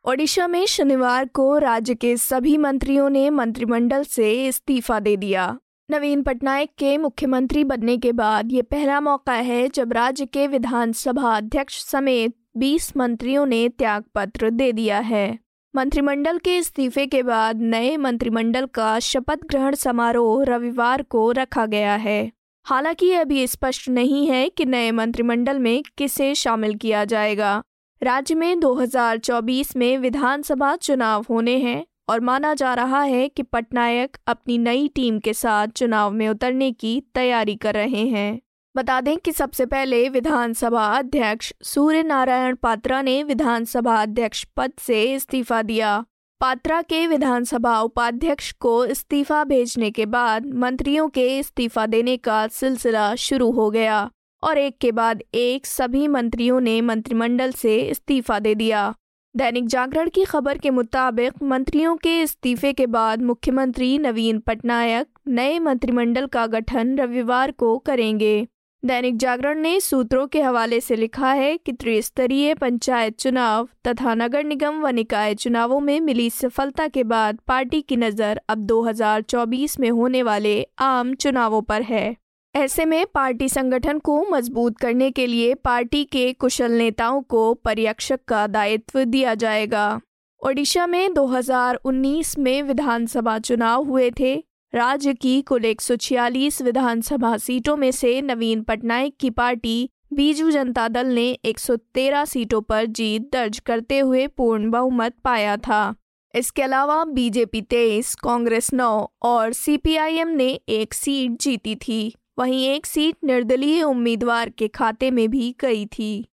ओडिशा 0.05 0.47
में 0.47 0.65
शनिवार 0.65 1.25
को 1.25 1.57
राज्य 1.57 1.95
के 1.95 2.17
सभी 2.19 2.57
मंत्रियों 2.57 3.09
ने 3.09 3.29
मंत्रिमंडल 3.31 4.03
से 4.03 4.47
इस्तीफा 4.47 4.99
दे 4.99 5.17
दिया। 5.17 5.57
नवीन 5.91 6.23
पटनायक 6.23 6.69
के 6.77 6.97
मुख्यमंत्री 6.97 7.63
बनने 7.63 7.97
के 7.97 8.11
बाद 8.11 8.51
ये 8.51 8.61
पहला 8.61 8.99
मौका 8.99 9.33
है 9.33 9.67
जब 9.67 9.93
राज्य 9.93 10.25
के 10.25 10.47
विधानसभा 10.47 11.37
अध्यक्ष 11.37 11.83
समेत 11.83 12.35
20 12.57 12.97
मंत्रियों 12.97 13.45
ने 13.45 13.69
त्यागपत्र 13.69 14.49
दे 14.49 14.71
दिया 14.71 14.99
है। 14.99 15.39
मंत्रिमंडल 15.75 16.37
के 16.37 16.57
इस्तीफे 16.57 17.07
के 17.07 17.23
बाद 17.23 17.61
नए 17.61 17.97
मंत्रिमंडल 17.97 18.65
का 18.65 18.99
शपथ 18.99 19.39
ग्रहण 19.49 19.75
समारोह 19.75 20.43
रविवार 20.43 21.01
को 21.01 21.31
रखा 21.31 21.65
गया 21.65 21.95
है। 21.95 22.31
हालाँकि 22.63 23.11
अभी 23.11 23.47
स्पष्ट 23.47 23.89
नहीं 23.89 24.27
है 24.27 24.49
कि 24.49 24.65
नए 24.65 24.91
मंत्रिमंडल 24.91 25.59
में 25.59 25.83
किसे 25.97 26.35
शामिल 26.35 26.75
किया 26.75 27.05
जाएगा। 27.05 27.63
राज्य 28.03 28.35
में 28.35 28.59
2024 28.59 29.75
में 29.75 29.97
विधानसभा 29.97 30.75
चुनाव 30.75 31.25
होने 31.29 31.57
हैं। 31.57 31.85
और 32.09 32.19
माना 32.19 32.53
जा 32.53 32.73
रहा 32.73 33.01
है 33.01 33.29
कि 33.29 33.43
पटनायक 33.43 34.17
अपनी 34.27 34.57
नई 34.57 34.87
टीम 34.87 35.19
के 35.19 35.33
साथ 35.33 35.67
चुनाव 35.67 36.11
में 36.11 36.29
उतरने 36.29 36.71
की 36.71 37.03
तैयारी 37.15 37.55
कर 37.55 37.73
रहे 37.73 38.05
हैं। 38.07 38.41
बता 38.75 39.01
दें 39.01 39.17
कि 39.17 39.31
सबसे 39.31 39.65
पहले 39.65 40.09
विधानसभा 40.09 40.85
अध्यक्ष 40.97 41.53
सूर्य 41.63 42.03
नारायण 42.03 42.55
पात्रा 42.55 43.01
ने 43.01 43.23
विधानसभा 43.23 44.01
अध्यक्ष 44.01 44.45
पद 44.57 44.71
से 44.79 45.13
इस्तीफा 45.13 45.61
दिया। 45.61 46.05
पात्रा 46.41 46.81
के 46.81 47.07
विधानसभा 47.07 47.79
उपाध्यक्ष 47.81 48.51
को 48.51 48.85
इस्तीफा 48.85 49.43
भेजने 49.43 49.91
के 49.91 50.05
बाद 50.05 50.45
मंत्रियों 50.53 51.09
के 51.09 51.39
इस्तीफा 51.39 51.85
देने 51.85 52.17
का 52.17 52.47
सिलसिला 52.47 53.15
शुरू 53.15 53.51
हो 53.51 53.69
गया 53.69 54.11
और 54.43 54.57
एक 54.57 54.77
के 54.77 54.91
बाद 54.91 55.23
एक 55.33 55.65
सभी 55.65 56.07
मंत्रियों 56.07 56.59
ने 56.61 56.81
मंत्रिमंडल 56.81 57.51
से 57.51 57.77
इस्तीफा 57.79 58.39
दे 58.39 58.55
दिया। 58.55 58.95
दैनिक 59.37 59.67
जागरण 59.67 60.09
की 60.09 60.23
खबर 60.23 60.57
के 60.57 60.69
मुताबिक 60.69 61.41
मंत्रियों 61.43 61.95
के 61.95 62.21
इस्तीफे 62.21 62.71
के 62.73 62.85
बाद 62.87 63.21
मुख्यमंत्री 63.21 63.97
नवीन 63.97 64.39
पटनायक 64.39 65.07
नए 65.27 65.59
मंत्रिमंडल 65.59 66.25
का 66.25 66.45
गठन 66.47 66.97
रविवार 66.97 67.51
को 67.51 67.77
करेंगे। 67.77 68.47
दैनिक 68.85 69.17
जागरण 69.17 69.59
ने 69.59 69.79
सूत्रों 69.79 70.27
के 70.27 70.41
हवाले 70.41 70.79
से 70.79 70.95
लिखा 70.95 71.31
है 71.33 71.57
कि 71.57 71.71
त्रिस्तरीय 71.71 72.53
पंचायत 72.53 73.19
चुनाव 73.19 73.67
तथा 73.87 74.15
नगर 74.15 74.43
निगम 74.43 74.81
व 74.81 74.87
निकाय 74.87 75.35
चुनावों 75.35 75.79
में 75.79 75.99
मिली 75.99 76.29
सफलता 76.29 76.87
के 76.87 77.03
बाद 77.03 77.39
पार्टी 77.47 77.81
की 77.81 77.95
नज़र 77.97 78.41
अब 78.49 78.67
2024 78.67 79.79
में 79.79 79.89
होने 79.89 80.23
वाले 80.23 80.67
आम 80.79 81.13
चुनावों 81.15 81.61
पर 81.61 81.81
है। 81.81 82.15
ऐसे 82.55 82.85
में 82.85 83.05
पार्टी 83.05 83.49
संगठन 83.49 83.99
को 83.99 84.25
मज़बूत 84.31 84.77
करने 84.77 85.11
के 85.11 85.27
लिए 85.27 85.53
पार्टी 85.53 86.03
के 86.03 86.33
कुशल 86.33 86.71
नेताओं 86.71 87.21
को 87.21 87.53
पर्यवेक्षक 87.53 88.19
का 88.27 88.47
दायित्व 88.47 89.03
दिया 89.03 89.33
जाएगा। 89.35 90.01
ओडिशा 90.45 90.87
में 90.87 91.13
2019 91.13 92.37
में 92.39 92.63
विधानसभा 92.63 93.39
चुनाव 93.39 93.83
हुए 93.83 94.11
थे। 94.19 94.43
राज्य 94.75 95.13
की 95.13 95.41
कुल 95.41 95.65
एक 95.65 95.81
सौ 95.81 95.95
छियालीस 95.95 96.61
विधानसभा 96.61 97.37
सीटों 97.37 97.77
में 97.77 97.91
से 97.91 98.21
नवीन 98.21 98.61
पटनायक 98.61 99.17
की 99.19 99.29
पार्टी 99.29 99.89
बीजू 100.13 100.51
जनता 100.51 100.87
दल 100.87 101.07
ने 101.07 101.31
113 101.45 102.25
सीटों 102.25 102.61
पर 102.61 102.85
जीत 102.85 103.29
दर्ज 103.33 103.59
करते 103.59 103.99
हुए 103.99 104.27
पूर्ण 104.27 104.69
बहुमत 104.69 105.13
पाया 105.23 105.57
था। 105.57 105.95
इसके 106.35 106.61
अलावा 106.61 107.03
बीजेपी 107.03 107.61
तेईस, 107.61 108.15
कांग्रेस 108.15 108.73
नौ 108.73 109.07
और 109.21 109.53
सीपीआईएम 109.53 110.27
ने 110.27 110.59
एक 110.69 110.93
सीट 110.93 111.31
जीती 111.31 111.75
थी। 111.75 112.15
वहीं 112.37 112.65
एक 112.67 112.85
सीट 112.85 113.15
निर्दलीय 113.23 113.83
उम्मीदवार 113.83 114.49
के 114.49 114.67
खाते 114.67 115.11
में 115.11 115.29
भी 115.29 115.55
गई 115.59 115.85
थी। 115.85 116.27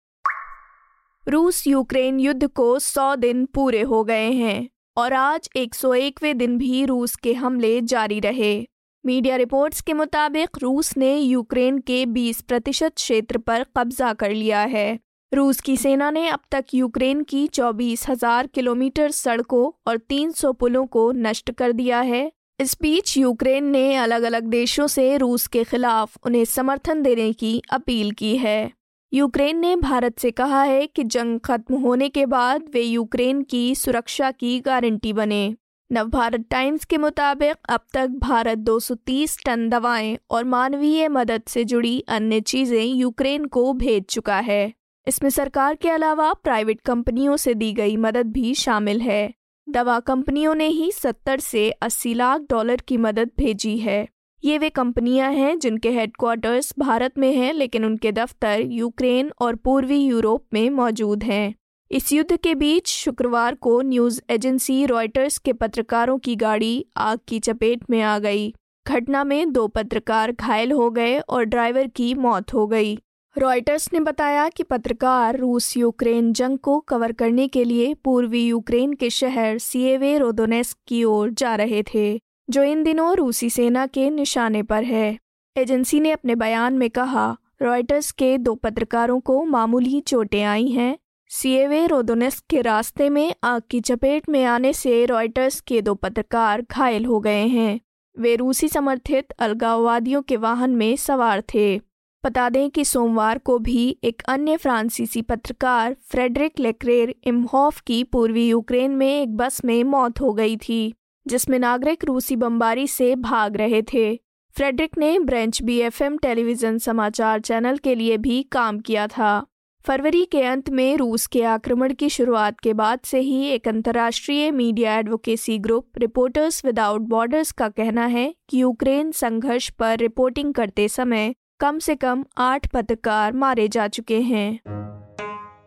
रूस 1.28 1.66
यूक्रेन 1.68 2.20
युद्ध 2.20 2.48
को 2.48 2.78
100 2.80 3.16
दिन 3.16 3.46
पूरे 3.46 3.82
हो 3.82 4.04
गए 4.04 4.32
हैं 4.32 4.70
और 4.98 5.14
आज 5.14 5.50
101वें 5.58 6.38
दिन 6.38 6.58
भी 6.58 6.84
रूस 6.86 7.16
के 7.16 7.34
हमले 7.34 7.82
जारी 7.82 8.20
रहे। 8.20 8.68
मीडिया 9.06 9.36
रिपोर्ट्स 9.36 9.82
के 9.82 9.94
मुताबिक 9.94 10.58
रूस 10.62 10.96
ने 10.98 11.16
यूक्रेन 11.18 11.80
के 11.80 12.06
20 12.06 12.42
प्रतिशत 12.42 12.96
क्षेत्र 12.96 13.38
पर 13.38 13.66
कब्जा 13.78 14.14
कर 14.14 14.32
लिया 14.32 14.62
है। 14.62 15.00
रूस 15.32 15.62
की 15.62 15.78
सेना 15.78 16.12
ने 16.12 16.28
अब 16.28 16.40
तक 16.52 16.74
यूक्रेन 16.74 17.24
की 17.24 17.48
चौबीस 17.48 18.10
हज़ार 18.10 18.48
किलोमीटर 18.48 19.12
सड़कों 19.12 19.72
और 19.88 19.98
300 19.98 20.54
पुलों 20.54 20.86
को 20.86 21.12
नष्ट 21.12 21.52
कर 21.52 21.72
दिया 21.72 22.02
है। 22.02 22.32
इस 22.62 22.78
बीच 22.82 23.18
यूक्रेन 23.18 23.64
ने 23.64 23.96
अलग 23.96 24.24
अलग 24.24 24.44
देशों 24.44 24.88
से 24.88 25.18
रूस 25.18 25.48
के 25.48 25.64
खिलाफ 25.64 26.18
उन्हें 26.26 26.46
समर्थन 26.46 27.02
देने 27.02 27.34
की 27.34 27.62
अपील 27.72 28.12
की 28.12 28.38
है। 28.38 28.72
यूक्रेन 29.14 29.60
ने 29.60 29.76
भारत 29.76 30.20
से 30.20 30.32
कहा 30.32 30.64
है 30.64 30.88
कि 30.88 31.04
जंग 31.04 31.40
खत्म 31.40 31.76
होने 31.76 32.10
के 32.10 32.26
बाद 32.26 32.66
वे 32.74 32.82
यूक्रेन 32.82 33.42
की 33.44 33.76
सुरक्षा 33.76 34.32
की 34.32 34.60
गारंटी 34.60 35.14
बने। 35.14 35.56
नवभारत 35.92 36.46
टाइम्स 36.52 36.86
के 36.86 36.98
मुताबिक 36.98 37.56
अब 37.70 37.82
तक 37.94 38.08
भारत 38.08 38.58
230 38.58 39.38
टन 39.46 39.70
दवाएँ 39.70 40.18
और 40.30 40.44
मानवीय 40.44 41.08
मदद 41.08 41.42
से 41.48 41.64
जुड़ी 41.64 42.04
अन्य 42.08 42.42
चीज़ें 42.42 42.86
यूक्रेन 42.86 43.46
को 43.46 43.74
भेज 43.74 44.04
चुका 44.04 44.40
है। 44.40 44.74
इसमें 45.08 45.30
सरकार 45.30 45.76
के 45.76 45.90
अलावा 45.90 46.34
प्राइवेट 46.34 46.82
कंपनियों 46.82 47.38
से 47.38 47.54
दी 47.54 47.74
गई 47.74 47.98
मदद 47.98 48.32
भी 48.32 48.54
शामिल 48.54 49.02
है। 49.02 49.41
दवा 49.72 50.00
कंपनियों 50.00 50.56
ने 50.56 50.68
ही 50.68 50.92
70 50.92 51.40
से 51.40 51.72
80 51.72 52.14
लाख 52.14 52.42
डॉलर 52.42 52.76
की 52.76 52.98
मदद 52.98 53.30
भेजी 53.38 53.78
है। 53.78 54.08
ये 54.46 54.58
वे 54.58 54.70
कंपनियाँ 54.70 55.32
हैं 55.32 55.60
जिनके 55.60 55.90
हेडक्वार्टर्स 55.92 56.74
भारत 56.80 57.18
में 57.18 57.36
हैं, 57.36 57.54
लेकिन 57.54 57.86
उनके 57.86 58.12
दफ्तर 58.12 58.62
यूक्रेन 58.62 59.32
और 59.42 59.56
पूर्वी 59.56 59.98
यूरोप 59.98 60.46
में 60.54 60.70
मौजूद 60.70 61.24
हैं। 61.24 61.56
इस 61.92 62.14
युद्ध 62.14 62.38
के 62.38 62.56
बीच 62.56 62.88
शुक्रवार 62.88 63.56
को 63.56 63.82
न्यूज़ 63.82 64.22
एजेंसी 64.30 64.86
रॉयटर्स 64.86 65.38
के 65.38 65.54
पत्रकारों 65.54 66.18
की 66.18 66.36
गाड़ी 66.36 66.86
आग 66.98 67.20
की 67.28 67.40
चपेट 67.40 67.90
में 67.90 68.02
आ 68.02 68.20
गई। 68.20 68.54
घटना 68.88 69.24
में 69.24 69.52
दो 69.52 69.68
पत्रकार 69.68 70.32
घायल 70.32 70.72
हो 70.72 70.90
गए 70.90 71.20
और 71.20 71.44
ड्राइवर 71.44 71.88
की 71.88 72.14
मौत 72.14 72.54
हो 72.54 72.68
गई। 72.68 73.00
रॉयटर्स 73.38 73.90
ने 73.94 74.00
बताया 74.00 74.50
कि 74.50 74.64
पत्रकार 74.64 75.38
रूस 75.38 75.78
यूक्रेन 75.78 76.34
जंग 76.34 76.58
को 76.58 76.80
कवर 76.80 77.12
करने 77.12 77.48
के 77.48 77.64
लिए 77.64 77.94
पूर्वी 77.94 78.48
यूक्रेन 78.48 78.94
के 78.94 79.10
शहर 79.10 79.58
सीएवे 79.58 80.18
रोदोनेस्क 80.18 80.78
की 80.88 81.04
ओर 81.04 81.30
जा 81.30 81.56
रहे 81.56 81.84
थे, 81.94 82.22
जो 82.50 82.64
इन 82.64 82.84
दिनों 82.84 83.16
रूसी 83.16 83.50
सेना 83.50 83.86
के 83.88 84.10
निशाने 84.10 84.64
पर 84.64 84.84
है। 84.84 85.18
एजेंसी 85.58 86.00
ने 86.00 86.12
अपने 86.12 86.36
बयान 86.36 86.74
में 86.74 86.90
कहा 86.90 87.38
रॉयटर्स 87.62 88.12
के 88.12 88.38
दो 88.38 88.56
पत्रकारों 88.56 89.20
को 89.20 89.44
मामूली 89.46 90.00
चोटें 90.00 90.44
आई 90.44 90.68
हैं। 90.68 90.98
सीएवे 91.30 91.86
रोदोनेस्क 91.88 92.44
के 92.50 92.62
रास्ते 92.62 93.10
में 93.10 93.34
आग 93.44 93.62
की 93.70 93.80
चपेट 93.82 94.30
में 94.30 94.44
आने 94.44 94.74
से 94.74 95.06
रॉयटर्स 95.06 95.62
के 95.62 95.82
दो 95.82 95.94
पत्रकार 95.96 96.66
घायल 96.72 97.06
हो 97.06 97.20
गए 97.20 97.46
हैं। 97.48 97.80
वे 98.20 98.36
रूसी 98.36 98.68
समर्थित 98.68 99.32
अलगाववादियों 99.40 100.22
के 100.22 100.38
वाहन 100.38 100.76
में 100.76 100.96
सवार 100.96 101.44
थे। 101.54 101.91
बता 102.24 102.50
दें 102.50 102.70
कि 102.70 102.84
सोमवार 102.86 103.38
को 103.38 103.58
भी 103.60 103.98
एक 104.04 104.22
अन्य 104.30 104.58
फ्रांसीसी 104.58 105.22
पत्रकार, 105.22 105.96
फ्रेडरिक 106.10 106.60
लेक्रेर 106.60 107.14
इमहॉफ 107.24 107.80
की 107.82 108.04
पूर्वी 108.04 108.48
यूक्रेन 108.50 108.92
में 108.92 109.22
एक 109.22 109.36
बस 109.38 109.64
में 109.66 109.84
मौत 109.84 110.22
हो 110.22 110.34
गई 110.34 110.58
थी, 110.58 110.94
जिसमें 111.26 111.58
नागरिक 111.60 112.06
रूसी 112.06 112.36
बमबारी 112.36 112.88
से 112.88 113.16
भाग 113.16 113.58
रहे 113.58 113.82
थे। 113.94 114.16
फ्रेडरिक 114.56 114.98
ने 114.98 115.18
ब्रेंच 115.20 115.62
बीएफएम 115.64 116.18
टेलीविज़न 116.18 116.78
समाचार 116.78 117.40
चैनल 117.40 117.78
के 117.78 117.96
लिए 117.96 118.18
भी 118.18 118.42
काम 118.44 118.80
किया 118.80 119.08
था। 119.08 119.46
फरवरी 119.86 120.24
के 120.26 120.42
अंत 120.42 120.70
में 120.70 120.98
रूस 120.98 121.26
के 121.28 121.44
आक्रमण 121.44 121.94
की 121.94 122.10
शुरुआत 122.10 122.60
के 122.60 122.74
बाद 122.74 123.00
से 123.04 123.20
ही 123.20 123.44
एक 123.46 123.68
अंतर्राष्ट्रीय 123.68 124.52
media 124.52 124.98
advocacy 124.98 125.58
group 125.58 125.98
reporters 125.98 126.66
without 126.66 127.02
borders 127.02 127.52
का 127.52 127.70
कहना 127.70 128.06
है 128.06 128.34
कि 128.50 128.62
यूक्रेन 128.62 129.12
संघर्ष 129.12 129.70
पर 129.70 129.98
रिपोर्टिंग 129.98 130.54
करते 130.54 130.88
समय 130.88 131.34
कम 131.62 131.80
से 131.80 131.96
कम 131.96 132.26
आठ 132.38 132.68
पत्रकार 132.68 133.34
मारे 133.34 133.68
जा 133.68 133.88
चुके 133.88 134.22
हैं। 134.22 134.60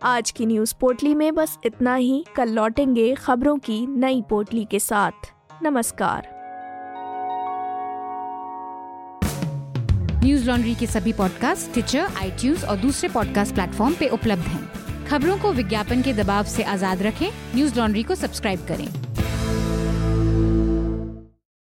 आज 0.03 0.31
की 0.31 0.47
न्यूज़ 0.47 0.75
पोटली 0.81 1.15
में 1.15 1.35
बस 1.35 1.59
इतना 1.65 1.95
ही। 1.95 2.25
कल 2.37 2.49
लौटेंगे 2.49 3.15
खबरों 3.15 3.57
की 3.57 3.87
नई 3.87 4.23
पोटली 4.23 4.65
के 4.65 4.79
साथ। 4.79 5.13
नमस्कार। 5.63 6.29
न्यूज़ 10.25 10.47
लॉन्ड्री 10.47 10.75
के 10.75 10.87
सभी 10.87 11.13
पॉडकास्ट 11.13 11.73
ट्विटर 11.73 11.99
आई 11.99 12.55
और 12.69 12.77
दूसरे 12.77 13.09
पॉडकास्ट 13.09 13.55
प्लेटफॉर्म 13.55 13.95
पे 13.95 14.09
उपलब्ध 14.09 14.43
हैं। 14.43 15.07
खबरों 15.07 15.39
को 15.39 15.53
विज्ञापन 15.53 16.03
के 16.03 16.13
दबाव 16.13 16.45
से 16.45 16.63
आज़ाद 16.63 17.03
रखें। 17.03 17.29
न्यूज़ 17.55 17.79
लॉन्ड्री 17.79 18.03
को 18.03 18.15
सब्सक्राइब 18.15 18.67
करें। 18.69 19.14